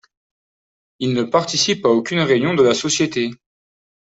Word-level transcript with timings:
Il 0.97 1.13
ne 1.13 1.21
participe 1.21 1.85
à 1.85 1.89
aucune 1.89 2.21
réunion 2.21 2.55
de 2.55 2.63
la 2.63 2.73
Société. 2.73 3.29